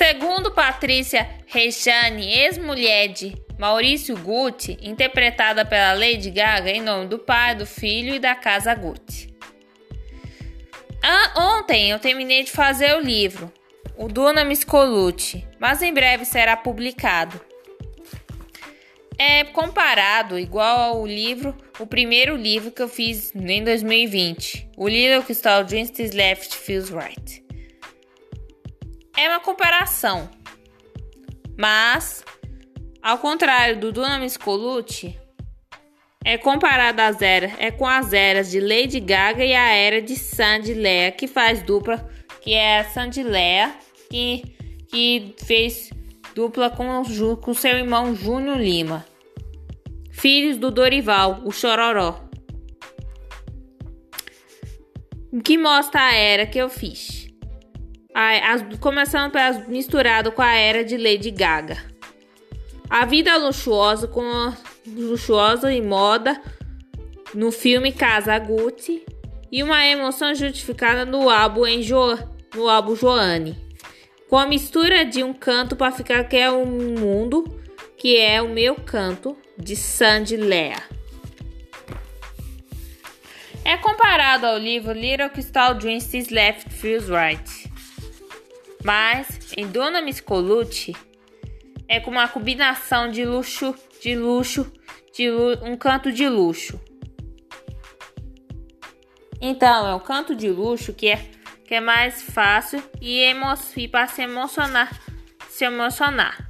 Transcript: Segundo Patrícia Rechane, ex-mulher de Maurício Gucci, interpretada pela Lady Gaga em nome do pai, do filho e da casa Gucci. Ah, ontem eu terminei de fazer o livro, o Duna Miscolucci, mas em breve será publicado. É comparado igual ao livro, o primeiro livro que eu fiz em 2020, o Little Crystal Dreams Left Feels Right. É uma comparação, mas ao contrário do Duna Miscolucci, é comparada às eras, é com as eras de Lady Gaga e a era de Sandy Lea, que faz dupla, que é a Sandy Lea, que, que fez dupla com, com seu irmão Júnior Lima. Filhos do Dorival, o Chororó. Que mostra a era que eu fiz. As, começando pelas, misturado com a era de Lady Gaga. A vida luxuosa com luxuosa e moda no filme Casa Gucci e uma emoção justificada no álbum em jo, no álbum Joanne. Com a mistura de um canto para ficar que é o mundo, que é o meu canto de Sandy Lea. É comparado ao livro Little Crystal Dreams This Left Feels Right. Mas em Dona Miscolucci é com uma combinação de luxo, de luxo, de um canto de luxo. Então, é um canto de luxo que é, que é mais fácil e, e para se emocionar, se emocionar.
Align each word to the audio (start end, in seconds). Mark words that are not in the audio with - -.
Segundo 0.00 0.50
Patrícia 0.52 1.28
Rechane, 1.46 2.32
ex-mulher 2.32 3.08
de 3.08 3.36
Maurício 3.58 4.16
Gucci, 4.16 4.78
interpretada 4.80 5.62
pela 5.62 5.92
Lady 5.92 6.30
Gaga 6.30 6.70
em 6.70 6.80
nome 6.80 7.06
do 7.06 7.18
pai, 7.18 7.54
do 7.54 7.66
filho 7.66 8.14
e 8.14 8.18
da 8.18 8.34
casa 8.34 8.74
Gucci. 8.74 9.28
Ah, 11.02 11.58
ontem 11.58 11.90
eu 11.90 11.98
terminei 11.98 12.44
de 12.44 12.50
fazer 12.50 12.96
o 12.96 13.00
livro, 13.00 13.52
o 13.94 14.08
Duna 14.08 14.42
Miscolucci, 14.42 15.46
mas 15.58 15.82
em 15.82 15.92
breve 15.92 16.24
será 16.24 16.56
publicado. 16.56 17.38
É 19.18 19.44
comparado 19.44 20.38
igual 20.38 20.78
ao 20.78 21.06
livro, 21.06 21.54
o 21.78 21.86
primeiro 21.86 22.36
livro 22.36 22.70
que 22.70 22.80
eu 22.80 22.88
fiz 22.88 23.34
em 23.34 23.62
2020, 23.62 24.70
o 24.78 24.88
Little 24.88 25.22
Crystal 25.24 25.62
Dreams 25.62 26.14
Left 26.14 26.56
Feels 26.56 26.88
Right. 26.88 27.49
É 29.20 29.28
uma 29.28 29.38
comparação, 29.38 30.30
mas 31.54 32.24
ao 33.02 33.18
contrário 33.18 33.78
do 33.78 33.92
Duna 33.92 34.18
Miscolucci, 34.18 35.14
é 36.24 36.38
comparada 36.38 37.06
às 37.06 37.20
eras, 37.20 37.52
é 37.58 37.70
com 37.70 37.86
as 37.86 38.14
eras 38.14 38.50
de 38.50 38.58
Lady 38.58 38.98
Gaga 38.98 39.44
e 39.44 39.54
a 39.54 39.74
era 39.74 40.00
de 40.00 40.16
Sandy 40.16 40.72
Lea, 40.72 41.12
que 41.12 41.26
faz 41.26 41.62
dupla, 41.62 42.08
que 42.40 42.54
é 42.54 42.78
a 42.78 42.84
Sandy 42.84 43.22
Lea, 43.22 43.74
que, 44.08 44.42
que 44.88 45.34
fez 45.44 45.90
dupla 46.34 46.70
com, 46.70 47.02
com 47.42 47.52
seu 47.52 47.76
irmão 47.76 48.14
Júnior 48.14 48.56
Lima. 48.56 49.04
Filhos 50.10 50.56
do 50.56 50.70
Dorival, 50.70 51.42
o 51.44 51.52
Chororó. 51.52 52.24
Que 55.44 55.58
mostra 55.58 56.06
a 56.06 56.14
era 56.14 56.46
que 56.46 56.56
eu 56.56 56.70
fiz. 56.70 57.19
As, 58.20 58.62
começando 58.78 59.32
pelas, 59.32 59.66
misturado 59.66 60.30
com 60.30 60.42
a 60.42 60.52
era 60.54 60.84
de 60.84 60.96
Lady 60.96 61.30
Gaga. 61.30 61.78
A 62.88 63.06
vida 63.06 63.36
luxuosa 63.36 64.06
com 64.06 64.52
luxuosa 64.86 65.72
e 65.72 65.80
moda 65.80 66.40
no 67.32 67.50
filme 67.50 67.92
Casa 67.92 68.38
Gucci 68.38 69.04
e 69.50 69.62
uma 69.62 69.84
emoção 69.86 70.34
justificada 70.34 71.04
no 71.04 71.30
álbum 71.30 71.66
em 71.66 71.82
jo, 71.82 72.18
no 72.54 72.68
álbum 72.68 72.94
Joanne. 72.94 73.56
Com 74.28 74.36
a 74.36 74.46
mistura 74.46 75.04
de 75.04 75.24
um 75.24 75.32
canto 75.32 75.74
para 75.74 75.90
ficar 75.90 76.24
que 76.24 76.36
é 76.36 76.50
o 76.50 76.66
mundo, 76.66 77.44
que 77.96 78.16
é 78.16 78.42
o 78.42 78.48
meu 78.48 78.74
canto 78.74 79.36
de 79.56 79.74
Sandy 79.74 80.36
Lea. 80.36 80.82
É 83.64 83.76
comparado 83.76 84.46
ao 84.46 84.58
livro 84.58 84.92
Little 84.92 85.30
Crystal 85.30 85.74
Dreams 85.74 86.06
This 86.06 86.28
Left 86.28 86.70
Feels 86.70 87.08
Right. 87.08 87.69
Mas 88.84 89.52
em 89.56 89.66
Dona 89.66 90.00
Miscolucci 90.00 90.94
é 91.88 92.00
com 92.00 92.10
uma 92.10 92.28
combinação 92.28 93.10
de 93.10 93.24
luxo, 93.24 93.74
de 94.00 94.14
luxo, 94.14 94.72
de 95.12 95.30
um 95.62 95.76
canto 95.76 96.12
de 96.12 96.28
luxo. 96.28 96.80
Então, 99.40 99.88
é 99.88 99.94
um 99.94 100.00
canto 100.00 100.34
de 100.34 100.50
luxo 100.50 100.92
que 100.92 101.08
é, 101.08 101.16
que 101.64 101.74
é 101.74 101.80
mais 101.80 102.22
fácil 102.22 102.82
e, 103.00 103.24
e 103.76 103.88
para 103.88 104.06
se 104.06 104.22
emocionar, 104.22 105.00
se 105.48 105.64
emocionar. 105.64 106.49